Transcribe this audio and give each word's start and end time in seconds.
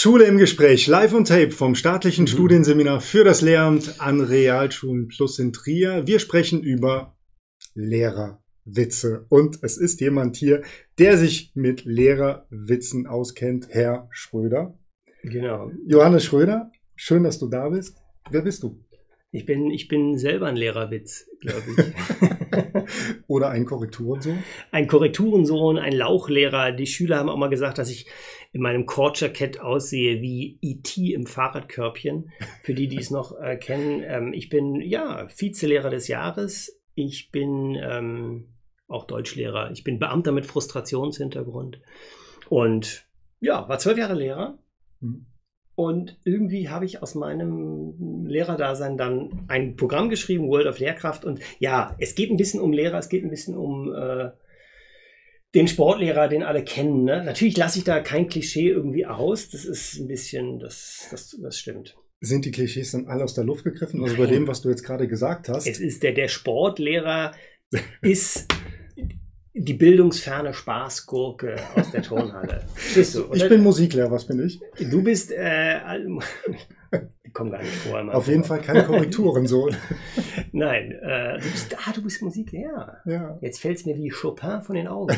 Schule 0.00 0.24
im 0.24 0.38
Gespräch, 0.38 0.86
live 0.86 1.12
und 1.12 1.28
tape 1.28 1.50
vom 1.50 1.74
staatlichen 1.74 2.22
mhm. 2.22 2.28
Studienseminar 2.28 3.02
für 3.02 3.22
das 3.22 3.42
Lehramt 3.42 4.00
an 4.00 4.22
Realschulen 4.22 5.08
Plus 5.08 5.38
in 5.38 5.52
Trier. 5.52 6.06
Wir 6.06 6.20
sprechen 6.20 6.62
über 6.62 7.18
Lehrerwitze. 7.74 9.26
Und 9.28 9.58
es 9.60 9.76
ist 9.76 10.00
jemand 10.00 10.36
hier, 10.36 10.62
der 10.98 11.18
sich 11.18 11.52
mit 11.54 11.84
Lehrerwitzen 11.84 13.06
auskennt, 13.06 13.68
Herr 13.68 14.08
Schröder. 14.10 14.78
Genau. 15.22 15.70
Johannes 15.86 16.24
Schröder, 16.24 16.72
schön, 16.96 17.22
dass 17.22 17.38
du 17.38 17.48
da 17.48 17.68
bist. 17.68 17.98
Wer 18.30 18.40
bist 18.40 18.62
du? 18.62 18.82
Ich 19.32 19.44
bin, 19.44 19.70
ich 19.70 19.86
bin 19.86 20.16
selber 20.16 20.46
ein 20.46 20.56
Lehrerwitz, 20.56 21.28
glaube 21.40 21.62
ich. 21.76 23.22
Oder 23.28 23.50
ein 23.50 23.64
Korrekturensohn? 23.64 24.42
Ein 24.72 24.88
Korrekturensohn, 24.88 25.78
ein 25.78 25.92
Lauchlehrer. 25.92 26.72
Die 26.72 26.86
Schüler 26.86 27.18
haben 27.18 27.28
auch 27.28 27.36
mal 27.36 27.50
gesagt, 27.50 27.78
dass 27.78 27.90
ich 27.90 28.06
in 28.52 28.62
meinem 28.62 28.86
Cord-Jackett 28.86 29.60
aussehe 29.60 30.20
wie 30.20 30.58
E.T. 30.60 31.12
im 31.12 31.26
Fahrradkörbchen. 31.26 32.30
Für 32.62 32.74
die, 32.74 32.88
die 32.88 32.98
es 32.98 33.10
noch 33.10 33.38
äh, 33.40 33.56
kennen. 33.56 34.02
Ähm, 34.04 34.32
ich 34.32 34.48
bin, 34.48 34.80
ja, 34.80 35.28
Vizelehrer 35.36 35.90
des 35.90 36.08
Jahres. 36.08 36.80
Ich 36.94 37.30
bin 37.30 37.76
ähm, 37.80 38.48
auch 38.88 39.06
Deutschlehrer. 39.06 39.70
Ich 39.70 39.84
bin 39.84 39.98
Beamter 39.98 40.32
mit 40.32 40.46
Frustrationshintergrund. 40.46 41.80
Und 42.48 43.06
ja, 43.38 43.68
war 43.68 43.78
zwölf 43.78 43.98
Jahre 43.98 44.14
Lehrer. 44.14 44.58
Mhm. 45.00 45.26
Und 45.76 46.18
irgendwie 46.24 46.68
habe 46.68 46.84
ich 46.84 47.02
aus 47.02 47.14
meinem 47.14 48.26
Lehrerdasein 48.26 48.98
dann 48.98 49.44
ein 49.48 49.76
Programm 49.76 50.10
geschrieben, 50.10 50.48
World 50.48 50.66
of 50.66 50.78
Lehrkraft. 50.78 51.24
Und 51.24 51.40
ja, 51.58 51.96
es 51.98 52.14
geht 52.14 52.30
ein 52.30 52.36
bisschen 52.36 52.60
um 52.60 52.72
Lehrer, 52.72 52.98
es 52.98 53.08
geht 53.08 53.24
ein 53.24 53.30
bisschen 53.30 53.56
um 53.56 53.94
äh, 53.94 54.30
den 55.54 55.68
Sportlehrer, 55.68 56.28
den 56.28 56.42
alle 56.42 56.64
kennen. 56.64 57.04
Ne? 57.04 57.24
Natürlich 57.24 57.56
lasse 57.56 57.78
ich 57.78 57.84
da 57.84 58.00
kein 58.00 58.28
Klischee 58.28 58.68
irgendwie 58.68 59.06
aus. 59.06 59.50
Das 59.50 59.64
ist 59.64 59.98
ein 59.98 60.06
bisschen, 60.06 60.58
das, 60.58 61.08
das, 61.10 61.36
das 61.40 61.58
stimmt. 61.58 61.96
Sind 62.20 62.44
die 62.44 62.50
Klischees 62.50 62.92
dann 62.92 63.06
alle 63.06 63.24
aus 63.24 63.34
der 63.34 63.44
Luft 63.44 63.64
gegriffen? 63.64 64.02
Also 64.02 64.16
Nein. 64.16 64.24
bei 64.26 64.30
dem, 64.30 64.46
was 64.46 64.60
du 64.60 64.68
jetzt 64.68 64.84
gerade 64.84 65.08
gesagt 65.08 65.48
hast? 65.48 65.66
Es 65.66 65.80
ist 65.80 66.02
der, 66.02 66.12
der 66.12 66.28
Sportlehrer 66.28 67.32
ist 68.02 68.46
die 69.52 69.74
bildungsferne 69.74 70.54
Spaßgurke 70.54 71.56
aus 71.74 71.90
der 71.90 72.02
Turnhalle. 72.02 72.66
Bist 72.94 73.14
du, 73.16 73.32
Ich 73.32 73.48
bin 73.48 73.62
Musiklehrer, 73.62 74.10
was 74.10 74.26
bin 74.26 74.44
ich? 74.44 74.60
Du 74.90 75.02
bist, 75.02 75.32
äh, 75.32 75.80
die 77.30 77.32
kommen 77.32 77.52
gar 77.52 77.62
nicht 77.62 77.72
vor. 77.72 78.14
Auf 78.14 78.26
jeden 78.26 78.42
Fall 78.42 78.60
keine 78.60 78.84
Korrekturen, 78.84 79.46
so. 79.46 79.70
Nein, 80.52 80.92
äh, 80.92 81.38
du 81.38 81.44
bist, 81.50 81.76
ah, 81.78 81.92
du 81.94 82.02
bist 82.02 82.22
Musiklehrer. 82.22 82.98
Ja. 83.04 83.38
Jetzt 83.40 83.60
fällt 83.60 83.78
es 83.78 83.86
mir 83.86 83.96
wie 83.96 84.08
Chopin 84.08 84.62
von 84.62 84.74
den 84.74 84.88
Augen. 84.88 85.16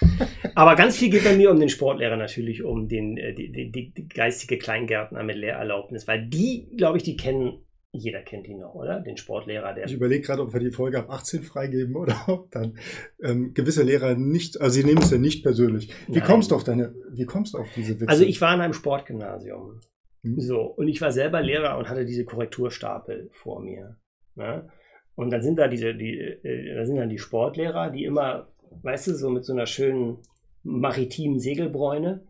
Aber 0.54 0.76
ganz 0.76 0.98
viel 0.98 1.10
geht 1.10 1.24
bei 1.24 1.34
mir 1.34 1.50
um 1.50 1.58
den 1.58 1.70
Sportlehrer 1.70 2.16
natürlich, 2.16 2.62
um 2.62 2.88
den, 2.88 3.16
äh, 3.16 3.34
die, 3.34 3.70
die, 3.72 3.92
die 3.92 4.08
geistige 4.08 4.58
Kleingärtner 4.58 5.22
mit 5.22 5.36
Lehrerlaubnis, 5.36 6.06
weil 6.06 6.26
die, 6.26 6.68
glaube 6.76 6.98
ich, 6.98 7.04
die 7.04 7.16
kennen 7.16 7.62
jeder 7.98 8.20
kennt 8.20 8.46
ihn 8.46 8.58
noch, 8.58 8.74
oder? 8.74 9.00
Den 9.00 9.16
Sportlehrer, 9.16 9.72
der. 9.72 9.86
Ich 9.86 9.94
überlege 9.94 10.22
gerade, 10.22 10.42
ob 10.42 10.52
wir 10.52 10.60
die 10.60 10.70
Folge 10.70 10.98
ab 10.98 11.08
18 11.08 11.42
freigeben 11.42 11.96
oder 11.96 12.16
ob 12.26 12.50
dann 12.50 12.76
ähm, 13.22 13.54
gewisse 13.54 13.82
Lehrer 13.82 14.14
nicht, 14.14 14.60
also 14.60 14.74
sie 14.74 14.84
nehmen 14.84 15.00
es 15.00 15.10
ja 15.10 15.16
nicht 15.16 15.42
persönlich. 15.42 15.90
Wie 16.06 16.18
Nein. 16.18 16.24
kommst 16.24 16.50
du 16.50 16.56
auf 16.56 16.64
deine, 16.64 16.94
wie 17.10 17.24
kommst 17.24 17.54
du 17.54 17.58
auf 17.58 17.68
diese 17.74 17.98
Witze? 17.98 18.10
Also 18.10 18.24
ich 18.24 18.38
war 18.42 18.54
in 18.54 18.60
einem 18.60 18.74
Sportgymnasium. 18.74 19.80
Hm. 20.26 20.40
So, 20.40 20.62
und 20.62 20.88
ich 20.88 21.00
war 21.00 21.12
selber 21.12 21.40
Lehrer 21.40 21.78
und 21.78 21.88
hatte 21.88 22.04
diese 22.04 22.24
Korrekturstapel 22.24 23.30
vor 23.32 23.60
mir. 23.60 23.96
Ne? 24.34 24.68
Und 25.14 25.30
dann 25.30 25.42
sind 25.42 25.58
da 25.58 25.68
diese, 25.68 25.94
die, 25.94 26.18
äh, 26.18 26.74
da 26.74 26.84
sind 26.84 26.96
dann 26.96 27.08
die 27.08 27.18
Sportlehrer, 27.18 27.90
die 27.90 28.04
immer, 28.04 28.48
weißt 28.82 29.08
du, 29.08 29.14
so 29.14 29.30
mit 29.30 29.44
so 29.44 29.52
einer 29.52 29.66
schönen 29.66 30.18
maritimen 30.62 31.38
Segelbräune, 31.38 32.26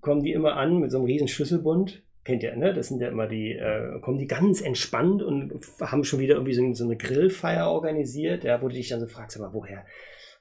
kommen 0.00 0.22
die 0.22 0.32
immer 0.32 0.56
an 0.56 0.78
mit 0.78 0.90
so 0.92 0.98
einem 0.98 1.06
riesen 1.06 1.28
Schlüsselbund 1.28 2.02
kennt 2.26 2.42
ihr, 2.42 2.56
ne? 2.56 2.74
Das 2.74 2.88
sind 2.88 3.00
ja 3.00 3.08
immer 3.08 3.28
die, 3.28 3.52
äh, 3.52 4.00
kommen 4.00 4.18
die 4.18 4.26
ganz 4.26 4.60
entspannt 4.60 5.22
und 5.22 5.54
haben 5.80 6.04
schon 6.04 6.18
wieder 6.18 6.34
irgendwie 6.34 6.54
so, 6.54 6.74
so 6.74 6.84
eine 6.84 6.96
Grillfeier 6.96 7.70
organisiert, 7.70 8.44
ja, 8.44 8.60
wo 8.60 8.68
du 8.68 8.74
dich 8.74 8.88
dann 8.88 9.00
so 9.00 9.06
fragst, 9.06 9.40
aber 9.40 9.54
woher, 9.54 9.86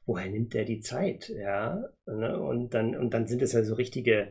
woher 0.06 0.30
nimmt 0.30 0.54
der 0.54 0.66
die 0.66 0.80
Zeit, 0.80 1.30
ja? 1.30 1.88
Ne? 2.08 2.40
Und 2.40 2.74
dann, 2.74 2.98
und 2.98 3.14
dann 3.14 3.28
sind 3.28 3.42
es 3.42 3.54
ja 3.54 3.64
so 3.64 3.76
richtige, 3.76 4.30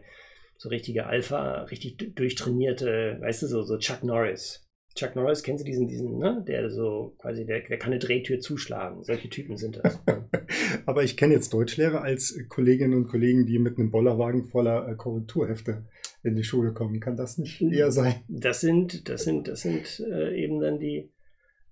so 0.57 0.69
richtige 0.69 1.07
Alpha, 1.07 1.63
richtig 1.65 2.15
durchtrainierte, 2.15 3.19
weißt 3.21 3.43
du, 3.43 3.47
so, 3.47 3.63
so 3.63 3.79
Chuck 3.79 4.03
Norris. 4.03 4.61
Chuck 4.95 5.17
Norris, 5.17 5.43
kennst 5.43 5.65
du 5.65 5.67
diesen, 5.67 5.89
diesen, 5.89 6.19
ne? 6.19 6.45
Der 6.47 6.71
so 6.71 7.17
quasi, 7.19 7.45
der, 7.45 7.61
der 7.61 7.79
kann 7.79 7.93
eine 7.93 7.99
Drehtür 7.99 8.39
zuschlagen. 8.39 9.03
Solche 9.03 9.29
Typen 9.29 9.57
sind 9.57 9.81
das. 9.83 10.01
Aber 10.87 11.03
ich 11.03 11.17
kenne 11.17 11.35
jetzt 11.35 11.53
Deutschlehrer 11.53 12.03
als 12.03 12.39
Kolleginnen 12.49 12.95
und 12.95 13.09
Kollegen, 13.09 13.45
die 13.45 13.59
mit 13.59 13.77
einem 13.77 13.91
Bollerwagen 13.91 14.45
voller 14.45 14.89
äh, 14.89 14.95
Korrekturhefte 14.95 15.85
in 16.23 16.37
die 16.37 16.45
Schule 16.45 16.73
kommen. 16.73 17.01
Kann 17.01 17.17
das 17.17 17.39
nicht 17.39 17.61
eher 17.61 17.91
sein? 17.91 18.15
Das 18.29 18.61
sind, 18.61 19.09
das 19.09 19.25
sind, 19.25 19.49
das 19.49 19.63
sind 19.63 20.01
äh, 20.09 20.37
eben 20.37 20.61
dann 20.61 20.79
die, 20.79 21.11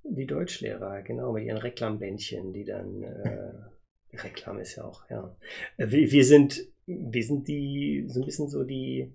die 0.03 0.27
Deutschlehrer, 0.27 1.03
genau, 1.03 1.33
mit 1.33 1.45
ihren 1.45 1.59
Reklambändchen, 1.59 2.53
die 2.53 2.65
dann 2.65 3.03
äh, 3.05 3.53
Reklam 4.17 4.59
ist 4.59 4.77
ja 4.77 4.85
auch, 4.85 5.09
ja. 5.11 5.35
Äh, 5.77 5.91
wir, 5.91 6.11
wir 6.11 6.25
sind, 6.25 6.61
wir 6.87 7.23
sind 7.23 7.49
die, 7.49 8.05
so 8.09 8.21
ein 8.21 8.27
bisschen 8.27 8.49
so 8.49 8.65
die, 8.65 9.13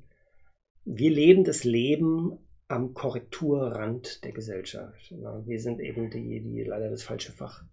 wir 0.86 1.12
leben 1.12 1.44
das 1.44 1.64
Leben 1.64 2.40
am 2.68 2.94
Korrekturrand 2.94 4.24
der 4.24 4.32
Gesellschaft. 4.32 5.14
Wir 5.46 5.60
sind 5.60 5.80
eben 5.80 6.10
die, 6.10 6.42
die 6.42 6.64
leider 6.64 6.90
das 6.90 7.04
falsche 7.04 7.32
Fach 7.32 7.64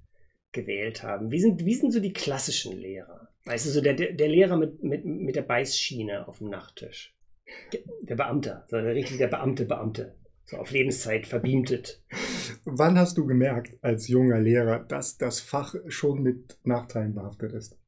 gewählt 0.52 1.02
haben. 1.02 1.30
Wie 1.30 1.40
sind, 1.40 1.64
wie 1.64 1.74
sind 1.74 1.92
so 1.92 2.00
die 2.00 2.12
klassischen 2.12 2.76
Lehrer? 2.76 3.28
Weißt 3.44 3.66
du, 3.66 3.70
so 3.70 3.80
der, 3.80 3.94
der 3.94 4.28
Lehrer 4.28 4.56
mit, 4.56 4.82
mit, 4.82 5.04
mit 5.04 5.36
der 5.36 5.42
Beißschiene 5.42 6.26
auf 6.26 6.38
dem 6.38 6.48
Nachttisch. 6.48 7.14
Der 8.02 8.14
Beamte, 8.14 8.64
so 8.68 8.76
richtig 8.78 9.18
der 9.18 9.26
Beamte, 9.28 9.66
Beamte. 9.66 10.14
So 10.46 10.58
auf 10.58 10.70
Lebenszeit 10.70 11.26
verbeamtet. 11.26 12.02
Wann 12.64 12.98
hast 12.98 13.16
du 13.16 13.26
gemerkt, 13.26 13.78
als 13.82 14.08
junger 14.08 14.40
Lehrer, 14.40 14.80
dass 14.80 15.16
das 15.16 15.40
Fach 15.40 15.74
schon 15.88 16.22
mit 16.22 16.58
Nachteilen 16.64 17.14
behaftet 17.14 17.52
ist? 17.52 17.78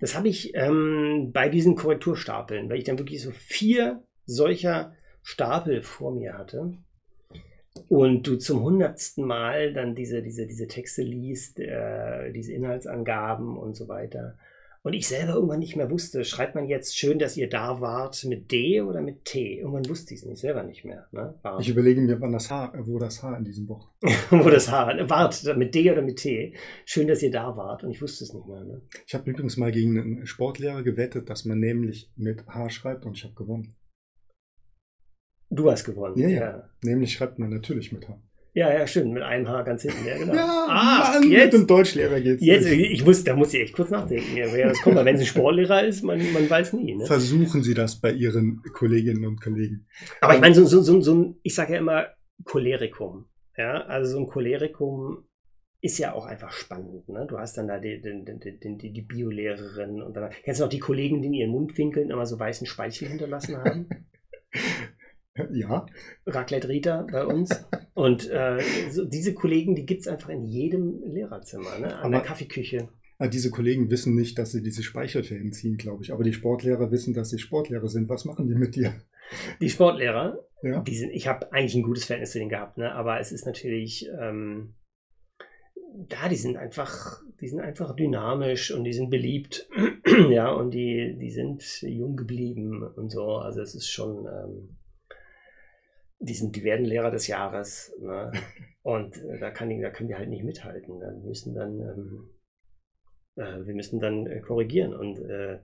Das 0.00 0.16
habe 0.16 0.28
ich 0.28 0.54
ähm, 0.54 1.30
bei 1.32 1.48
diesen 1.48 1.76
Korrekturstapeln, 1.76 2.68
weil 2.68 2.78
ich 2.78 2.84
dann 2.84 2.98
wirklich 2.98 3.22
so 3.22 3.30
vier 3.30 4.02
solcher 4.26 4.94
Stapel 5.22 5.82
vor 5.82 6.12
mir 6.12 6.36
hatte 6.36 6.74
und 7.88 8.26
du 8.26 8.36
zum 8.36 8.62
hundertsten 8.62 9.24
Mal 9.26 9.72
dann 9.72 9.94
diese, 9.94 10.22
diese, 10.22 10.46
diese 10.46 10.68
Texte 10.68 11.02
liest, 11.02 11.58
äh, 11.60 12.32
diese 12.32 12.52
Inhaltsangaben 12.52 13.56
und 13.56 13.74
so 13.74 13.88
weiter. 13.88 14.38
Und 14.86 14.92
ich 14.92 15.08
selber 15.08 15.32
irgendwann 15.32 15.60
nicht 15.60 15.76
mehr 15.76 15.90
wusste, 15.90 16.24
schreibt 16.24 16.54
man 16.54 16.66
jetzt 16.66 16.98
schön, 16.98 17.18
dass 17.18 17.38
ihr 17.38 17.48
da 17.48 17.80
wart 17.80 18.22
mit 18.26 18.52
D 18.52 18.82
oder 18.82 19.00
mit 19.00 19.24
T? 19.24 19.58
Irgendwann 19.58 19.88
wusste 19.88 20.12
ich 20.12 20.20
es 20.20 20.26
nicht, 20.26 20.40
selber 20.40 20.62
nicht 20.62 20.84
mehr. 20.84 21.06
Ne? 21.10 21.34
Ich 21.58 21.70
überlege 21.70 22.02
mir, 22.02 22.20
wann 22.20 22.32
das 22.32 22.50
H, 22.50 22.74
wo 22.80 22.98
das 22.98 23.22
H 23.22 23.34
in 23.34 23.44
diesem 23.44 23.66
Buch. 23.66 23.90
wo 24.30 24.50
das 24.50 24.70
H, 24.70 25.08
wart, 25.08 25.56
mit 25.56 25.74
D 25.74 25.90
oder 25.90 26.02
mit 26.02 26.18
T. 26.18 26.52
Schön, 26.84 27.08
dass 27.08 27.22
ihr 27.22 27.30
da 27.30 27.56
wart. 27.56 27.82
Und 27.82 27.92
ich 27.92 28.02
wusste 28.02 28.24
es 28.24 28.34
nicht 28.34 28.46
mehr. 28.46 28.62
Ne? 28.62 28.82
Ich 29.06 29.14
habe 29.14 29.30
übrigens 29.30 29.56
mal 29.56 29.72
gegen 29.72 29.98
einen 29.98 30.26
Sportlehrer 30.26 30.82
gewettet, 30.82 31.30
dass 31.30 31.46
man 31.46 31.60
nämlich 31.60 32.12
mit 32.16 32.46
H 32.46 32.68
schreibt 32.68 33.06
und 33.06 33.16
ich 33.16 33.24
habe 33.24 33.34
gewonnen. 33.34 33.74
Du 35.48 35.70
hast 35.70 35.84
gewonnen. 35.84 36.18
Ja, 36.18 36.28
ja, 36.28 36.40
ja. 36.40 36.70
Nämlich 36.82 37.14
schreibt 37.14 37.38
man 37.38 37.48
natürlich 37.48 37.90
mit 37.90 38.06
H. 38.06 38.20
Ja, 38.54 38.72
ja, 38.72 38.86
stimmt, 38.86 39.12
mit 39.12 39.22
einem 39.24 39.48
Haar 39.48 39.64
ganz 39.64 39.82
hinten. 39.82 40.06
Ja, 40.06 40.16
genau. 40.16 40.32
Ja, 40.32 40.66
ah, 40.68 41.10
Mann, 41.14 41.28
jetzt, 41.28 41.52
mit 41.52 41.52
dem 41.54 41.66
Deutschlehrer 41.66 42.20
geht's. 42.20 42.40
Jetzt, 42.40 42.70
nicht. 42.70 42.92
ich 42.92 43.04
muss, 43.04 43.24
da 43.24 43.34
muss 43.34 43.52
ich 43.52 43.62
echt 43.62 43.74
kurz 43.74 43.90
nachdenken. 43.90 44.36
Ja, 44.36 44.46
das 44.68 44.80
kommt, 44.80 44.96
wenn 44.96 45.16
es 45.16 45.22
ein 45.22 45.26
Sportlehrer 45.26 45.84
ist, 45.84 46.04
man, 46.04 46.20
man 46.32 46.48
weiß 46.48 46.72
nie. 46.74 46.94
Ne? 46.94 47.04
Versuchen 47.04 47.64
Sie 47.64 47.74
das 47.74 48.00
bei 48.00 48.12
Ihren 48.12 48.62
Kolleginnen 48.72 49.26
und 49.26 49.40
Kollegen. 49.40 49.86
Aber 50.20 50.36
ich 50.36 50.40
meine, 50.40 50.54
so, 50.54 50.64
so, 50.66 50.82
so, 50.82 51.00
so 51.00 51.14
ein, 51.14 51.36
ich 51.42 51.52
sage 51.52 51.72
ja 51.72 51.80
immer 51.80 52.06
Cholerikum. 52.44 53.26
Ja, 53.56 53.82
also 53.86 54.12
so 54.12 54.18
ein 54.20 54.26
Cholerikum 54.28 55.24
ist 55.80 55.98
ja 55.98 56.12
auch 56.12 56.26
einfach 56.26 56.52
spannend. 56.52 57.08
Ne? 57.08 57.26
Du 57.28 57.36
hast 57.36 57.58
dann 57.58 57.66
da 57.66 57.80
die, 57.80 58.00
die, 58.00 58.78
die, 58.78 58.92
die 58.92 59.02
Biolehrerin 59.02 60.00
und 60.00 60.16
dann 60.16 60.30
kennst 60.44 60.60
du 60.60 60.64
noch 60.64 60.70
die 60.70 60.78
Kollegen, 60.78 61.22
die 61.22 61.26
in 61.26 61.34
ihren 61.34 61.50
Mundwinkeln 61.50 62.10
immer 62.10 62.24
so 62.24 62.38
weißen 62.38 62.68
Speichel 62.68 63.08
hinterlassen 63.08 63.56
haben? 63.56 63.88
Ja. 65.52 65.86
Raclette 66.26 66.68
Rita 66.68 67.06
bei 67.10 67.26
uns. 67.26 67.50
Und 67.94 68.28
äh, 68.30 68.60
so 68.90 69.04
diese 69.04 69.34
Kollegen, 69.34 69.74
die 69.74 69.86
gibt 69.86 70.02
es 70.02 70.08
einfach 70.08 70.30
in 70.30 70.44
jedem 70.44 71.02
Lehrerzimmer, 71.04 71.78
ne? 71.78 71.96
an 71.96 72.04
Aber, 72.04 72.10
der 72.10 72.20
Kaffeeküche. 72.20 72.88
Diese 73.32 73.50
Kollegen 73.50 73.90
wissen 73.90 74.16
nicht, 74.16 74.38
dass 74.38 74.50
sie 74.50 74.62
diese 74.62 74.82
Speichelfäden 74.82 75.52
ziehen, 75.52 75.76
glaube 75.76 76.02
ich. 76.02 76.12
Aber 76.12 76.24
die 76.24 76.32
Sportlehrer 76.32 76.90
wissen, 76.90 77.14
dass 77.14 77.30
sie 77.30 77.38
Sportlehrer 77.38 77.88
sind. 77.88 78.08
Was 78.08 78.24
machen 78.24 78.48
die 78.48 78.54
mit 78.54 78.74
dir? 78.74 78.94
Die 79.60 79.70
Sportlehrer, 79.70 80.44
ja. 80.62 80.80
die 80.80 80.96
sind, 80.96 81.10
ich 81.10 81.28
habe 81.28 81.52
eigentlich 81.52 81.74
ein 81.76 81.84
gutes 81.84 82.04
Verhältnis 82.04 82.32
zu 82.32 82.38
denen 82.38 82.50
gehabt, 82.50 82.76
ne? 82.76 82.92
aber 82.92 83.20
es 83.20 83.32
ist 83.32 83.46
natürlich, 83.46 84.08
ähm, 84.20 84.74
da, 86.08 86.28
die 86.28 86.36
sind 86.36 86.56
einfach, 86.56 87.22
die 87.40 87.48
sind 87.48 87.60
einfach 87.60 87.96
dynamisch 87.96 88.72
und 88.72 88.84
die 88.84 88.92
sind 88.92 89.10
beliebt, 89.10 89.68
ja, 90.28 90.50
und 90.50 90.72
die, 90.72 91.16
die 91.18 91.30
sind 91.30 91.62
jung 91.82 92.16
geblieben 92.16 92.82
und 92.82 93.10
so. 93.10 93.36
Also 93.36 93.62
es 93.62 93.74
ist 93.74 93.88
schon, 93.88 94.26
ähm, 94.26 94.76
die, 96.18 96.34
sind, 96.34 96.56
die 96.56 96.64
werden 96.64 96.86
Lehrer 96.86 97.10
des 97.10 97.26
Jahres. 97.26 97.94
Ne? 98.00 98.32
Und 98.82 99.16
äh, 99.24 99.38
da, 99.38 99.50
kann, 99.50 99.80
da 99.80 99.90
können 99.90 100.08
wir 100.08 100.18
halt 100.18 100.28
nicht 100.28 100.44
mithalten. 100.44 101.00
Dann 101.00 101.24
müssen 101.24 101.54
dann, 101.54 101.80
ähm, 101.80 102.30
äh, 103.36 103.66
wir 103.66 103.74
müssen 103.74 104.00
dann 104.00 104.26
äh, 104.26 104.40
korrigieren. 104.40 104.94
Und 104.94 105.18
äh, 105.18 105.58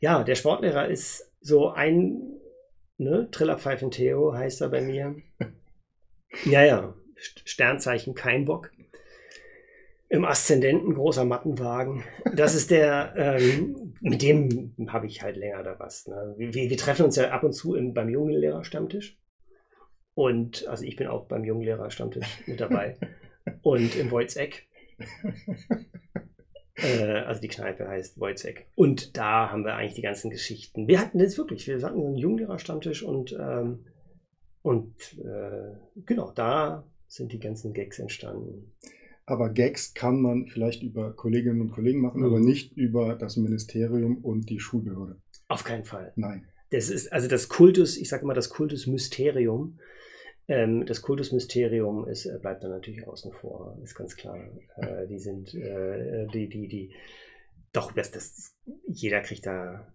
ja, 0.00 0.22
der 0.24 0.34
Sportlehrer 0.34 0.88
ist 0.88 1.32
so 1.40 1.70
ein, 1.70 2.40
ne? 2.98 3.28
Trillerpfeifen 3.30 3.90
Theo 3.90 4.34
heißt 4.34 4.60
er 4.60 4.68
bei 4.68 4.80
mir. 4.80 5.16
Ja, 6.46 6.64
ja, 6.64 6.92
Sternzeichen 7.16 8.16
kein 8.16 8.44
Bock. 8.44 8.72
Im 10.08 10.24
Aszendenten 10.24 10.94
großer 10.94 11.24
Mattenwagen. 11.24 12.02
Das 12.34 12.56
ist 12.56 12.72
der, 12.72 13.14
ähm, 13.16 13.94
mit 14.00 14.20
dem 14.20 14.74
habe 14.88 15.06
ich 15.06 15.22
halt 15.22 15.36
länger 15.36 15.62
da 15.62 15.78
was. 15.78 16.06
Ne? 16.06 16.34
Wir, 16.36 16.52
wir, 16.52 16.76
treffen 16.76 17.04
uns 17.04 17.14
ja 17.14 17.30
ab 17.30 17.44
und 17.44 17.52
zu 17.52 17.74
im, 17.74 17.94
beim 17.94 18.08
Jungenlehrerstammtisch. 18.08 19.16
Und, 20.14 20.66
also 20.68 20.84
ich 20.84 20.96
bin 20.96 21.08
auch 21.08 21.26
beim 21.26 21.44
Jungenlehrerstammtisch 21.44 22.26
mit 22.46 22.60
dabei. 22.60 22.96
und 23.62 23.96
im 23.96 24.10
Wojzeck. 24.10 24.66
äh, 26.76 27.02
also 27.02 27.40
die 27.40 27.48
Kneipe 27.48 27.88
heißt 27.88 28.18
Wojzeck. 28.20 28.66
Und 28.74 29.16
da 29.16 29.50
haben 29.50 29.64
wir 29.64 29.74
eigentlich 29.74 29.94
die 29.94 30.02
ganzen 30.02 30.30
Geschichten. 30.30 30.88
Wir 30.88 31.00
hatten 31.00 31.18
das 31.18 31.36
wirklich, 31.36 31.66
wir 31.66 31.82
hatten 31.82 32.00
einen 32.00 32.16
Jungenlehrerstammtisch 32.16 33.02
und, 33.02 33.36
ähm, 33.38 33.86
und 34.62 34.94
äh, 35.18 35.76
genau, 36.06 36.30
da 36.32 36.86
sind 37.08 37.32
die 37.32 37.40
ganzen 37.40 37.72
Gags 37.72 37.98
entstanden. 37.98 38.72
Aber 39.26 39.50
Gags 39.50 39.94
kann 39.94 40.20
man 40.20 40.46
vielleicht 40.46 40.82
über 40.82 41.14
Kolleginnen 41.14 41.60
und 41.60 41.70
Kollegen 41.70 42.00
machen, 42.00 42.20
mhm. 42.20 42.26
aber 42.26 42.40
nicht 42.40 42.76
über 42.76 43.14
das 43.14 43.36
Ministerium 43.36 44.18
und 44.18 44.50
die 44.50 44.60
Schulbehörde. 44.60 45.20
Auf 45.48 45.64
keinen 45.64 45.84
Fall. 45.84 46.12
Nein. 46.16 46.46
Das 46.70 46.90
ist 46.90 47.12
also 47.12 47.28
das 47.28 47.48
Kultus, 47.48 47.96
ich 47.96 48.08
sage 48.08 48.26
mal 48.26 48.34
das 48.34 48.50
Kultusmysterium. 48.50 49.78
Ähm, 50.46 50.84
das 50.84 51.00
Kultusmysterium 51.02 52.06
ist, 52.06 52.26
äh, 52.26 52.38
bleibt 52.38 52.62
dann 52.62 52.70
natürlich 52.70 53.06
außen 53.06 53.32
vor, 53.32 53.78
ist 53.82 53.94
ganz 53.94 54.16
klar. 54.16 54.38
Äh, 54.76 55.06
die 55.06 55.18
sind, 55.18 55.54
äh, 55.54 56.26
die, 56.32 56.48
die, 56.48 56.68
die, 56.68 56.94
doch, 57.72 57.92
das, 57.92 58.10
das, 58.10 58.56
jeder 58.86 59.20
kriegt 59.20 59.46
da. 59.46 59.92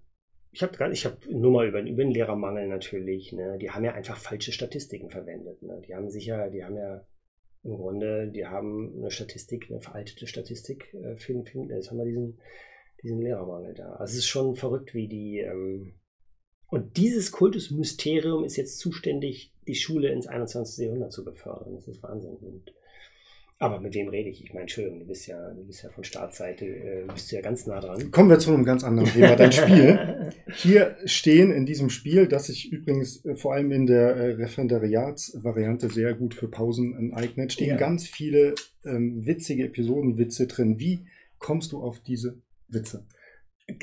Ich 0.52 0.64
habe 0.64 0.92
ich 0.92 1.06
hab 1.06 1.24
nur 1.28 1.52
mal 1.52 1.68
über, 1.68 1.82
über 1.82 2.04
den 2.04 2.12
Lehrermangel 2.12 2.68
natürlich. 2.68 3.32
Ne? 3.34 3.60
Die 3.60 3.70
haben 3.70 3.86
ja 3.86 3.94
einfach 3.94 4.18
falsche 4.18 4.52
Statistiken 4.52 5.12
verwendet. 5.12 5.62
Ne? 5.62 5.82
Die 5.88 5.94
haben 5.94 6.10
sicher, 6.10 6.50
die 6.50 6.64
haben 6.64 6.76
ja 6.76 7.06
im 7.64 7.76
Grunde, 7.76 8.32
die 8.32 8.48
haben 8.48 8.96
eine 8.98 9.12
Statistik, 9.12 9.68
eine 9.70 9.82
veraltete 9.82 10.26
Statistik 10.26 10.92
äh, 10.96 11.16
für, 11.18 11.44
für 11.44 11.66
jetzt 11.70 11.92
haben 11.92 11.98
wir 11.98 12.06
diesen, 12.06 12.40
diesen 13.04 13.22
Lehrermangel 13.22 13.76
da. 13.76 13.92
Also 13.92 14.14
es 14.14 14.20
ist 14.20 14.28
schon 14.28 14.56
verrückt, 14.56 14.96
wie 14.96 15.08
die 15.08 15.40
ähm, 15.40 16.00
und 16.70 16.98
dieses 16.98 17.32
Kultusmysterium 17.32 18.44
ist 18.44 18.56
jetzt 18.56 18.78
zuständig, 18.78 19.54
die 19.70 19.76
Schule 19.76 20.10
ins 20.10 20.28
21. 20.28 20.86
Jahrhundert 20.86 21.12
zu 21.12 21.24
befördern. 21.24 21.76
Das 21.76 21.88
ist 21.88 22.02
Wahnsinn. 22.02 22.36
Und, 22.42 22.74
aber 23.60 23.80
mit 23.80 23.94
wem 23.94 24.10
rede 24.10 24.30
ich? 24.30 24.44
Ich 24.44 24.50
meine, 24.50 24.62
Entschuldigung, 24.62 25.00
du 25.00 25.06
bist 25.06 25.28
ja, 25.28 25.52
du 25.52 25.64
bist 25.64 25.84
ja 25.84 25.90
von 25.90 26.04
Startseite, 26.04 26.66
äh, 26.66 27.06
bist 27.14 27.32
du 27.32 27.36
ja 27.36 27.42
ganz 27.42 27.68
nah 27.68 27.80
dran. 27.80 28.10
Kommen 28.10 28.30
wir 28.30 28.40
zu 28.40 28.52
einem 28.52 28.64
ganz 28.64 28.84
anderen 28.84 29.10
Thema, 29.10 29.36
dein 29.36 29.52
Spiel. 29.52 30.34
Hier 30.56 30.98
stehen 31.06 31.52
in 31.52 31.68
diesem 31.68 31.92
Spiel, 31.92 32.28
das 32.28 32.48
sich 32.48 32.72
übrigens 32.72 33.24
äh, 33.26 33.36
vor 33.36 33.54
allem 33.54 33.72
in 33.72 33.86
der 33.86 34.16
äh, 34.16 34.32
Referendariatsvariante 34.34 35.90
sehr 35.90 36.16
gut 36.16 36.34
für 36.34 36.48
Pausen 36.48 37.14
eignet, 37.14 37.54
stehen 37.54 37.70
ja. 37.70 37.78
ganz 37.78 38.08
viele 38.08 38.56
ähm, 38.84 39.26
witzige 39.26 39.66
Episodenwitze 39.66 40.48
drin. 40.48 40.80
Wie 40.80 41.06
kommst 41.38 41.74
du 41.74 41.82
auf 41.84 42.00
diese 42.00 42.42
Witze? 42.70 43.06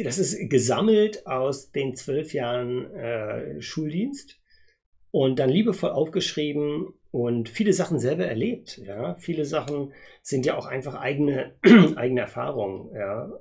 Das 0.03 0.19
ist 0.19 0.51
gesammelt 0.51 1.29
aus 1.29 1.71
den 1.71 1.95
zwölf 1.95 2.33
Jahren 2.35 2.91
äh, 2.93 3.63
Schuldienst 3.63 4.41
und 5.17 5.39
dann 5.39 5.49
liebevoll 5.49 5.93
aufgeschrieben 5.93 6.93
und 7.11 7.49
viele 7.49 7.73
Sachen 7.73 7.99
selber 7.99 8.27
erlebt. 8.27 8.77
Ja, 8.85 9.15
viele 9.15 9.47
Sachen 9.47 9.95
sind 10.21 10.45
ja 10.45 10.59
auch 10.59 10.67
einfach 10.67 10.95
eigene, 10.95 11.55
eigene 11.97 12.21
Erfahrungen. 12.21 12.95
Ja, 12.95 13.33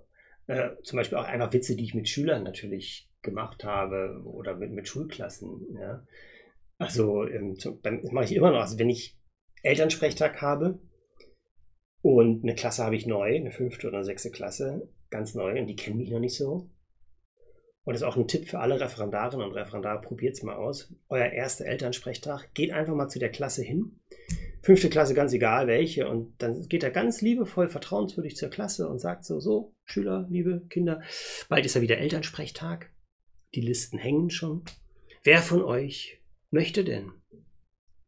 äh, 0.47 0.69
zum 0.83 0.95
Beispiel 0.95 1.17
auch 1.17 1.25
einfach 1.25 1.51
Witze, 1.51 1.75
die 1.75 1.83
ich 1.83 1.93
mit 1.93 2.07
Schülern 2.07 2.43
natürlich 2.43 3.11
gemacht 3.21 3.65
habe 3.65 4.21
oder 4.23 4.55
mit, 4.55 4.71
mit 4.71 4.87
Schulklassen. 4.87 5.75
Ja, 5.77 6.05
also 6.77 7.27
ähm, 7.27 7.57
das 7.57 8.11
mache 8.13 8.23
ich 8.23 8.35
immer 8.35 8.51
noch. 8.51 8.61
Also 8.61 8.79
wenn 8.79 8.89
ich 8.89 9.19
Elternsprechtag 9.61 10.41
habe 10.41 10.79
und 12.01 12.43
eine 12.43 12.55
Klasse 12.55 12.85
habe 12.85 12.95
ich 12.95 13.05
neu, 13.05 13.35
eine 13.35 13.51
fünfte 13.51 13.89
oder 13.89 14.05
sechste 14.05 14.31
Klasse, 14.31 14.87
ganz 15.09 15.35
neu 15.35 15.59
und 15.59 15.67
die 15.67 15.75
kennen 15.75 15.97
mich 15.97 16.09
noch 16.09 16.21
nicht 16.21 16.37
so. 16.37 16.69
Und 17.85 17.93
das 17.93 18.01
ist 18.01 18.07
auch 18.07 18.17
ein 18.17 18.27
Tipp 18.27 18.49
für 18.49 18.59
alle 18.59 18.79
Referendarinnen 18.79 19.47
und 19.47 19.53
Referendare, 19.53 20.01
probiert 20.01 20.33
es 20.33 20.43
mal 20.43 20.55
aus. 20.55 20.91
Euer 21.07 21.27
erster 21.27 21.65
Elternsprechtag, 21.65 22.53
geht 22.55 22.71
einfach 22.71 22.95
mal 22.95 23.07
zu 23.07 23.19
der 23.19 23.29
Klasse 23.29 23.61
hin. 23.61 23.99
Fünfte 24.63 24.89
Klasse, 24.89 25.13
ganz 25.13 25.33
egal 25.33 25.67
welche. 25.67 26.09
Und 26.09 26.33
dann 26.41 26.67
geht 26.67 26.83
er 26.83 26.89
ganz 26.89 27.21
liebevoll, 27.21 27.67
vertrauenswürdig 27.67 28.35
zur 28.35 28.49
Klasse 28.49 28.89
und 28.89 28.97
sagt 28.97 29.23
so, 29.23 29.39
so, 29.39 29.75
Schüler, 29.83 30.25
liebe 30.31 30.65
Kinder, 30.67 31.03
bald 31.47 31.65
ist 31.67 31.75
ja 31.75 31.81
wieder 31.81 31.99
Elternsprechtag. 31.99 32.91
Die 33.53 33.61
Listen 33.61 33.99
hängen 33.99 34.31
schon. 34.31 34.63
Wer 35.23 35.43
von 35.43 35.63
euch 35.63 36.23
möchte 36.49 36.83
denn 36.83 37.11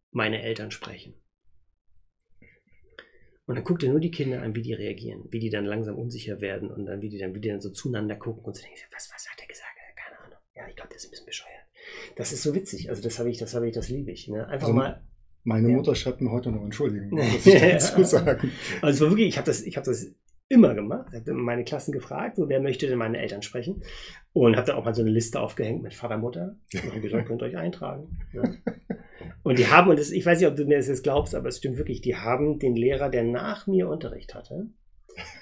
meine 0.09 0.41
Eltern 0.41 0.71
sprechen? 0.71 1.13
Und 3.47 3.55
dann 3.55 3.63
guckt 3.63 3.81
er 3.81 3.89
nur 3.89 4.01
die 4.01 4.11
Kinder 4.11 4.41
an, 4.41 4.55
wie 4.55 4.61
die 4.61 4.73
reagieren, 4.73 5.23
wie 5.31 5.39
die 5.39 5.49
dann 5.49 5.63
langsam 5.63 5.95
unsicher 5.95 6.41
werden 6.41 6.69
und 6.69 6.85
dann, 6.85 7.01
wie 7.01 7.07
die 7.07 7.17
dann, 7.17 7.33
wie 7.33 7.39
die 7.39 7.47
dann 7.47 7.61
so 7.61 7.69
zueinander 7.69 8.17
gucken 8.17 8.43
und 8.43 8.55
so 8.55 8.61
denken, 8.61 8.77
was, 8.93 9.09
was 9.13 9.27
hat 9.29 9.39
er 9.39 9.47
gesagt? 9.47 9.69
Keine 9.95 10.19
Ahnung. 10.19 10.37
Ja, 10.53 10.67
ich 10.67 10.75
glaube, 10.75 10.89
der 10.89 10.97
ist 10.97 11.05
ein 11.05 11.11
bisschen 11.11 11.25
bescheuert. 11.25 11.53
Das 12.17 12.33
ist 12.33 12.43
so 12.43 12.53
witzig. 12.53 12.89
Also 12.89 13.01
das 13.01 13.17
habe 13.19 13.29
ich, 13.29 13.37
das 13.37 13.55
habe 13.55 13.65
ich, 13.67 13.73
das 13.73 13.87
liebe 13.87 14.11
ich. 14.11 14.27
Ne? 14.27 14.45
Einfach 14.47 14.67
also, 14.67 14.73
mal. 14.73 15.01
Meine 15.45 15.69
ja. 15.69 15.75
Mutter 15.77 15.95
schreibt 15.95 16.19
mir 16.19 16.29
heute 16.29 16.51
noch 16.51 16.61
Entschuldigung, 16.61 17.09
muss 17.11 17.45
ich 17.45 17.61
dazu 17.61 18.03
sagen. 18.03 18.51
Also 18.81 18.97
es 18.97 19.01
war 19.01 19.09
wirklich, 19.11 19.29
ich 19.29 19.37
habe 19.37 19.45
das, 19.45 19.61
ich 19.61 19.77
habe 19.77 19.85
das 19.85 20.11
immer 20.49 20.73
gemacht. 20.73 21.07
Ich 21.11 21.19
habe 21.19 21.33
meine 21.33 21.63
Klassen 21.63 21.91
gefragt, 21.91 22.37
so, 22.37 22.47
wer 22.47 22.61
möchte 22.61 22.87
denn 22.87 22.97
meine 22.97 23.17
Eltern 23.17 23.41
sprechen? 23.41 23.83
Und 24.33 24.55
habe 24.55 24.67
dann 24.67 24.77
auch 24.77 24.85
mal 24.85 24.93
so 24.93 25.01
eine 25.01 25.11
Liste 25.11 25.39
aufgehängt 25.39 25.83
mit 25.83 25.93
Vater, 25.93 26.17
Mutter. 26.17 26.55
Und 26.73 26.91
habe 26.91 27.01
gesagt, 27.01 27.27
könnt 27.27 27.41
ihr 27.41 27.47
euch 27.47 27.57
eintragen. 27.57 28.17
Ja. 28.33 28.43
Und 29.43 29.59
die 29.59 29.67
haben, 29.67 29.89
und 29.89 29.99
das, 29.99 30.11
ich 30.11 30.25
weiß 30.25 30.39
nicht, 30.39 30.47
ob 30.47 30.55
du 30.55 30.65
mir 30.65 30.77
das 30.77 30.87
jetzt 30.87 31.03
glaubst, 31.03 31.35
aber 31.35 31.49
es 31.49 31.57
stimmt 31.57 31.77
wirklich, 31.77 32.01
die 32.01 32.15
haben 32.15 32.59
den 32.59 32.75
Lehrer, 32.75 33.09
der 33.09 33.23
nach 33.23 33.67
mir 33.67 33.89
Unterricht 33.89 34.35
hatte, 34.35 34.67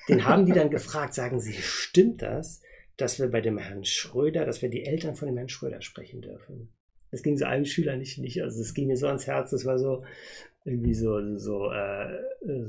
den 0.07 0.25
haben 0.25 0.46
die 0.46 0.54
dann 0.54 0.69
gefragt, 0.69 1.13
sagen 1.13 1.40
Sie, 1.40 1.54
stimmt 1.54 2.22
das, 2.22 2.62
dass 2.98 3.19
wir 3.19 3.30
bei 3.30 3.42
dem 3.42 3.58
Herrn 3.58 3.84
Schröder, 3.84 4.46
dass 4.46 4.62
wir 4.62 4.69
die 4.69 4.86
Eltern 4.86 5.16
von 5.16 5.28
dem 5.28 5.38
Herrn 5.38 5.50
Schröder 5.50 5.81
sprechen 5.81 6.22
dürfen? 6.22 6.69
Das 7.12 7.24
ging 7.24 7.38
so 7.38 7.46
einem 7.46 7.66
Schüler 7.66 7.98
nicht, 7.98 8.18
nicht 8.18 8.42
also 8.42 8.62
es 8.62 8.74
ging 8.74 8.88
mir 8.88 8.98
so 8.98 9.08
ans 9.08 9.28
Herz, 9.28 9.51
das 9.51 9.66
war 9.66 9.78
so 9.78 10.04
irgendwie 10.63 10.94
so, 10.94 11.38
so, 11.38 11.72
äh, 11.72 12.19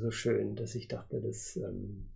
so 0.01 0.11
schön, 0.11 0.57
dass 0.57 0.75
ich 0.75 0.89
dachte, 0.89 1.21
das. 1.21 1.57
Ähm, 1.57 2.09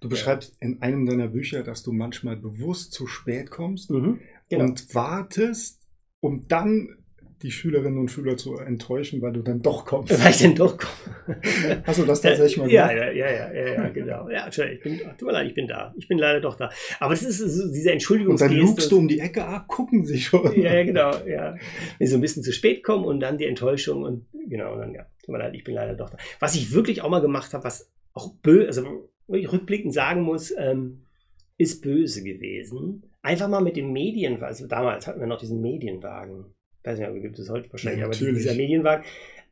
du 0.00 0.08
beschreibst 0.08 0.56
ja. 0.60 0.68
in 0.68 0.82
einem 0.82 1.06
deiner 1.06 1.28
Bücher, 1.28 1.62
dass 1.62 1.82
du 1.82 1.92
manchmal 1.92 2.36
bewusst 2.36 2.92
zu 2.92 3.06
spät 3.06 3.50
kommst 3.50 3.90
mhm, 3.90 4.20
genau. 4.48 4.64
und 4.64 4.94
wartest, 4.94 5.86
um 6.20 6.48
dann 6.48 6.96
die 7.42 7.50
Schülerinnen 7.50 7.98
und 7.98 8.10
Schüler 8.10 8.36
zu 8.36 8.56
enttäuschen, 8.56 9.22
weil 9.22 9.32
du 9.32 9.40
dann 9.40 9.62
doch 9.62 9.86
kommst. 9.86 10.22
Weil 10.22 10.30
ich 10.30 10.42
dann 10.42 10.54
doch 10.54 10.76
komme. 10.76 11.40
Hast 11.86 11.98
du 11.98 12.04
das 12.04 12.20
tatsächlich 12.20 12.58
mal 12.58 12.68
gemacht? 12.68 12.92
Ja, 12.92 13.10
ja, 13.10 13.12
ja, 13.12 13.52
ja, 13.52 13.74
ja, 13.74 13.88
genau. 13.88 14.28
Ja, 14.28 14.48
ich 14.48 14.80
bin, 14.82 14.98
tut 15.16 15.22
mir 15.22 15.32
leid, 15.32 15.46
ich 15.46 15.54
bin 15.54 15.66
da. 15.66 15.94
Ich 15.96 16.06
bin 16.06 16.18
leider 16.18 16.40
doch 16.40 16.56
da. 16.56 16.70
Aber 16.98 17.14
das 17.14 17.22
ist 17.22 17.38
so 17.38 17.72
diese 17.72 17.92
Entschuldigung. 17.92 18.32
Und 18.32 18.40
dann 18.42 18.52
lugst 18.52 18.92
du 18.92 18.98
um 18.98 19.08
die 19.08 19.20
Ecke, 19.20 19.46
ah, 19.46 19.64
gucken 19.66 20.04
sie 20.04 20.20
schon. 20.20 20.52
Ja, 20.60 20.74
ja, 20.74 20.84
genau, 20.84 21.12
ja. 21.26 21.54
Wenn 21.98 22.06
sie 22.06 22.12
so 22.12 22.18
ein 22.18 22.20
bisschen 22.20 22.42
zu 22.42 22.52
spät 22.52 22.84
kommen 22.84 23.04
und 23.04 23.20
dann 23.20 23.38
die 23.38 23.46
Enttäuschung 23.46 24.02
und 24.02 24.26
genau, 24.48 24.74
und 24.74 24.80
dann, 24.80 24.94
ja, 24.94 25.06
tut 25.24 25.30
mir 25.30 25.38
leid, 25.38 25.54
ich 25.54 25.64
bin 25.64 25.74
leider 25.74 25.94
doch 25.94 26.10
da. 26.10 26.18
Was 26.40 26.54
ich 26.54 26.74
wirklich 26.74 27.00
auch 27.00 27.08
mal 27.08 27.22
gemacht 27.22 27.54
habe, 27.54 27.64
was 27.64 27.90
auch 28.12 28.34
böse, 28.42 28.66
also 28.66 29.09
rückblickend 29.30 29.94
sagen 29.94 30.22
muss, 30.22 30.52
ähm, 30.56 31.06
ist 31.56 31.82
böse 31.82 32.22
gewesen. 32.22 33.04
Einfach 33.22 33.48
mal 33.48 33.60
mit 33.60 33.76
dem 33.76 33.92
Medien, 33.92 34.42
also 34.42 34.66
damals 34.66 35.06
hatten 35.06 35.20
wir 35.20 35.26
noch 35.26 35.38
diesen 35.38 35.60
Medienwagen 35.60 36.46
weiß 36.84 36.98
nicht, 36.98 37.22
gibt 37.22 37.38
es 37.38 37.50
heute 37.50 37.70
wahrscheinlich, 37.72 38.00
ja, 38.00 38.06
aber 38.06 38.14
dieser 38.14 38.54
Medienwagen, 38.54 39.04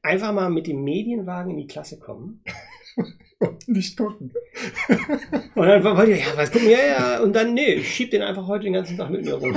einfach 0.02 0.32
mal 0.32 0.50
mit 0.50 0.66
dem 0.66 0.82
Medienwagen 0.82 1.52
in 1.52 1.58
die 1.58 1.66
Klasse 1.66 1.98
kommen. 1.98 2.42
und 3.38 3.68
nicht 3.68 3.96
gucken. 3.96 4.32
und 5.54 5.66
dann 5.66 5.84
wollte 5.84 6.12
ich, 6.12 6.20
ja, 6.20 6.36
was 6.36 6.50
gucken, 6.50 6.70
ja, 6.70 6.78
ja, 6.78 7.22
und 7.22 7.34
dann, 7.34 7.54
nee, 7.54 7.74
ich 7.74 7.88
schieb 7.88 8.10
den 8.10 8.22
einfach 8.22 8.46
heute 8.46 8.64
den 8.64 8.72
ganzen 8.72 8.96
Tag 8.96 9.10
mit 9.10 9.24
mir 9.24 9.34
rum. 9.34 9.56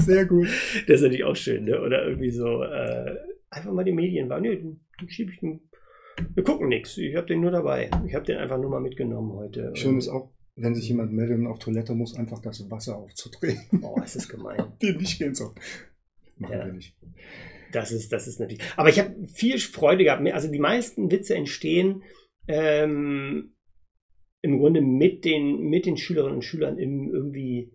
Sehr 0.00 0.26
gut. 0.26 0.48
Das 0.86 0.96
ist 0.96 1.02
natürlich 1.02 1.24
auch 1.24 1.36
schön, 1.36 1.64
ne? 1.64 1.80
Oder 1.80 2.06
irgendwie 2.06 2.30
so, 2.30 2.62
äh, 2.62 3.16
einfach 3.50 3.72
mal 3.72 3.84
die 3.84 3.92
Medienwagen, 3.92 4.50
nee, 4.50 4.56
dann 4.98 5.08
schieb 5.08 5.30
ich 5.30 5.40
den. 5.40 5.60
Wir 6.34 6.44
gucken 6.44 6.68
nichts. 6.68 6.96
Ich 6.98 7.16
habe 7.16 7.26
den 7.26 7.40
nur 7.40 7.50
dabei. 7.50 7.90
Ich 8.06 8.14
habe 8.14 8.24
den 8.24 8.38
einfach 8.38 8.58
nur 8.58 8.70
mal 8.70 8.80
mitgenommen 8.80 9.32
heute. 9.32 9.72
Schön 9.74 9.98
ist 9.98 10.08
auch, 10.08 10.30
wenn 10.54 10.74
sich 10.74 10.88
jemand 10.88 11.12
meldet 11.12 11.38
und 11.38 11.46
auf 11.46 11.58
Toilette 11.58 11.94
muss, 11.94 12.16
einfach 12.16 12.40
das 12.40 12.70
Wasser 12.70 12.96
aufzudrehen. 12.96 13.60
Oh, 13.82 14.00
ist 14.02 14.16
das 14.16 14.28
gemein. 14.28 14.72
Die 14.80 14.92
nicht 14.92 15.18
gehen 15.18 15.34
so. 15.34 15.54
Machen 16.36 16.52
ja. 16.52 16.66
wir 16.66 16.72
nicht. 16.72 16.96
Das 17.72 17.92
ist, 17.92 18.12
das 18.12 18.26
ist 18.26 18.40
natürlich. 18.40 18.62
Aber 18.76 18.88
ich 18.88 18.98
habe 18.98 19.26
viel 19.26 19.58
Freude 19.58 20.04
gehabt. 20.04 20.26
Also 20.32 20.50
die 20.50 20.58
meisten 20.58 21.10
Witze 21.10 21.34
entstehen 21.34 22.02
ähm, 22.48 23.54
im 24.42 24.58
Grunde 24.58 24.80
mit 24.80 25.24
den, 25.24 25.68
mit 25.68 25.86
den 25.86 25.96
Schülerinnen 25.96 26.36
und 26.36 26.42
Schülern 26.42 26.78
im 26.78 27.12
irgendwie, 27.12 27.72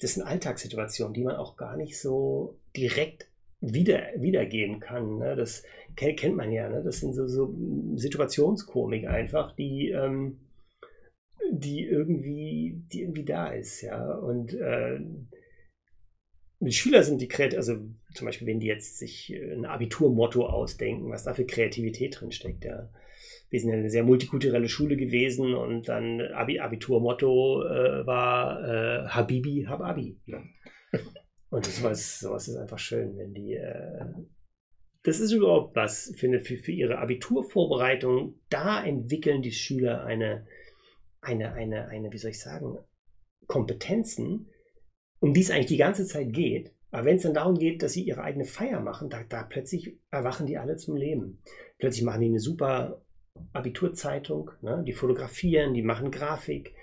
das 0.00 0.14
sind 0.14 0.22
Alltagssituationen, 0.22 1.14
die 1.14 1.22
man 1.22 1.36
auch 1.36 1.56
gar 1.56 1.76
nicht 1.76 2.00
so 2.00 2.58
direkt 2.76 3.28
wieder, 3.72 4.02
wiedergeben 4.16 4.80
kann. 4.80 5.18
Ne? 5.18 5.36
Das 5.36 5.62
kennt 5.96 6.36
man 6.36 6.52
ja. 6.52 6.68
Ne? 6.68 6.82
Das 6.84 7.00
sind 7.00 7.14
so, 7.14 7.26
so 7.26 7.54
Situationskomik 7.96 9.06
einfach, 9.06 9.54
die 9.56 9.90
ähm, 9.90 10.38
die 11.50 11.84
irgendwie, 11.84 12.82
die 12.92 13.02
irgendwie 13.02 13.24
da 13.24 13.48
ist, 13.48 13.82
ja. 13.82 14.12
Und 14.14 14.54
äh, 14.54 15.00
Schüler 16.70 17.02
sind 17.02 17.20
die 17.20 17.28
kreativ, 17.28 17.58
also 17.58 17.76
zum 18.14 18.26
Beispiel, 18.26 18.46
wenn 18.46 18.60
die 18.60 18.66
jetzt 18.66 18.98
sich 18.98 19.34
ein 19.34 19.64
Abiturmotto 19.66 20.46
ausdenken, 20.46 21.10
was 21.10 21.24
da 21.24 21.34
für 21.34 21.44
Kreativität 21.44 22.20
drin 22.20 22.32
steckt, 22.32 22.64
ja. 22.64 22.90
Wir 23.50 23.60
sind 23.60 23.70
ja 23.70 23.76
eine 23.76 23.90
sehr 23.90 24.04
multikulturelle 24.04 24.68
Schule 24.68 24.96
gewesen 24.96 25.54
und 25.54 25.88
dann 25.88 26.20
Abi 26.20 26.58
Abiturmotto 26.58 27.62
äh, 27.62 28.04
war 28.04 28.64
äh, 28.64 29.08
Habibi, 29.08 29.66
Hababi. 29.68 30.18
Ja. 30.26 30.42
Und 31.54 31.66
sowas, 31.66 32.18
sowas 32.18 32.48
ist 32.48 32.56
einfach 32.56 32.80
schön, 32.80 33.16
wenn 33.16 33.32
die. 33.32 33.54
Äh, 33.54 34.06
das 35.04 35.20
ist 35.20 35.30
überhaupt 35.30 35.76
was 35.76 36.12
für, 36.16 36.40
für, 36.40 36.56
für 36.56 36.72
ihre 36.72 36.98
Abiturvorbereitung. 36.98 38.40
Da 38.50 38.84
entwickeln 38.84 39.40
die 39.40 39.52
Schüler 39.52 40.02
eine, 40.02 40.48
eine, 41.20 41.52
eine, 41.52 41.86
eine, 41.86 42.10
wie 42.10 42.18
soll 42.18 42.32
ich 42.32 42.40
sagen, 42.40 42.78
Kompetenzen, 43.46 44.48
um 45.20 45.32
die 45.32 45.42
es 45.42 45.52
eigentlich 45.52 45.66
die 45.66 45.76
ganze 45.76 46.06
Zeit 46.06 46.32
geht. 46.32 46.74
Aber 46.90 47.04
wenn 47.04 47.18
es 47.18 47.22
dann 47.22 47.34
darum 47.34 47.56
geht, 47.56 47.84
dass 47.84 47.92
sie 47.92 48.02
ihre 48.02 48.22
eigene 48.22 48.46
Feier 48.46 48.80
machen, 48.80 49.08
da, 49.08 49.22
da 49.22 49.44
plötzlich 49.44 49.96
erwachen 50.10 50.46
die 50.46 50.58
alle 50.58 50.74
zum 50.74 50.96
Leben. 50.96 51.40
Plötzlich 51.78 52.04
machen 52.04 52.22
die 52.22 52.28
eine 52.28 52.40
super 52.40 53.00
Abiturzeitung, 53.52 54.50
ne? 54.60 54.82
die 54.84 54.92
fotografieren, 54.92 55.72
die 55.72 55.82
machen 55.82 56.10
Grafik, 56.10 56.74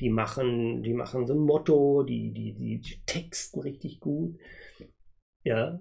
die 0.00 0.10
machen, 0.10 0.82
die 0.82 0.92
machen 0.92 1.26
so 1.26 1.34
ein 1.34 1.40
Motto, 1.40 2.02
die, 2.02 2.32
die, 2.32 2.54
die, 2.54 2.80
die 2.80 3.02
texten 3.06 3.60
richtig 3.60 4.00
gut. 4.00 4.38
Ja. 5.42 5.80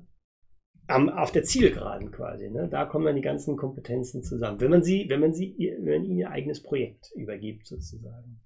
Am, 0.88 1.10
auf 1.10 1.32
der 1.32 1.44
Zielgeraden 1.44 2.12
quasi. 2.12 2.50
Ne? 2.50 2.70
Da 2.70 2.86
kommen 2.86 3.06
dann 3.06 3.16
die 3.16 3.22
ganzen 3.22 3.58
Kompetenzen 3.58 4.22
zusammen. 4.22 4.62
Wenn 4.62 4.70
man 4.70 4.84
sie, 4.84 5.06
wenn 5.10 5.20
man 5.20 5.34
sie, 5.34 5.56
wenn 5.80 6.02
man 6.02 6.06
ihnen 6.06 6.20
ihr 6.20 6.30
eigenes 6.30 6.62
Projekt 6.62 7.12
übergibt, 7.16 7.66
sozusagen. 7.66 8.40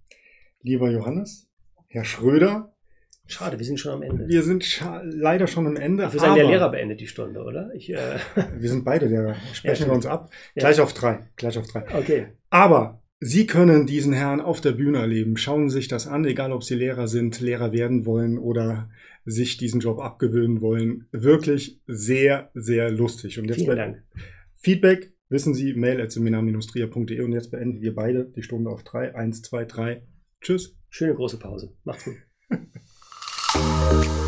Lieber 0.61 0.89
Johannes, 0.89 1.49
Herr 1.87 2.05
Schröder. 2.05 2.73
Schade, 3.27 3.59
wir 3.59 3.65
sind 3.65 3.79
schon 3.79 3.93
am 3.93 4.01
Ende. 4.01 4.27
Wir 4.27 4.41
sind 4.41 4.81
leider 5.03 5.45
schon 5.45 5.67
am 5.67 5.75
Ende. 5.75 6.11
Wir 6.11 6.19
sind 6.19 6.35
der 6.35 6.47
Lehrer 6.47 6.71
beendet 6.71 6.99
die 6.99 7.07
Stunde, 7.07 7.43
oder? 7.43 7.71
Ich, 7.75 7.91
äh 7.91 8.17
wir 8.57 8.69
sind 8.69 8.83
beide 8.83 9.05
Lehrer. 9.05 9.35
Sprechen 9.53 9.83
ja, 9.83 9.89
wir 9.89 9.95
uns 9.95 10.05
ab. 10.05 10.31
Gleich 10.55 10.77
ja. 10.77 10.83
auf 10.83 10.93
drei. 10.93 11.29
Gleich 11.35 11.57
auf 11.57 11.67
drei. 11.67 11.83
Okay. 11.95 12.27
Aber 12.49 13.03
Sie 13.21 13.45
können 13.45 13.85
diesen 13.85 14.13
Herrn 14.13 14.39
auf 14.39 14.61
der 14.61 14.71
Bühne 14.71 14.99
erleben. 14.99 15.35
Schauen 15.35 15.69
Sie 15.69 15.75
sich 15.75 15.87
das 15.89 16.07
an, 16.07 16.23
egal 16.23 16.53
ob 16.53 16.63
Sie 16.63 16.75
Lehrer 16.75 17.07
sind, 17.09 17.41
Lehrer 17.41 17.73
werden 17.73 18.05
wollen 18.05 18.37
oder 18.37 18.89
sich 19.25 19.57
diesen 19.57 19.81
Job 19.81 19.99
abgewöhnen 19.99 20.61
wollen. 20.61 21.07
Wirklich 21.11 21.81
sehr, 21.85 22.49
sehr 22.53 22.89
lustig. 22.91 23.37
Und 23.37 23.49
jetzt 23.49 23.61
Vielen 23.61 23.75
Dank. 23.75 24.03
Feedback, 24.55 25.13
wissen 25.27 25.53
Sie, 25.53 25.73
mail 25.73 25.99
at 25.99 26.11
seminar-tria.de 26.13 27.21
und 27.21 27.33
jetzt 27.33 27.51
beenden 27.51 27.81
wir 27.81 27.93
beide 27.93 28.25
die 28.25 28.43
Stunde 28.43 28.69
auf 28.69 28.83
drei. 28.83 29.13
Eins, 29.15 29.41
zwei, 29.41 29.65
drei. 29.65 30.03
Tschüss. 30.39 30.77
Schöne 30.89 31.13
große 31.13 31.39
Pause. 31.39 31.73
Macht's 31.83 32.05
gut. 32.05 32.15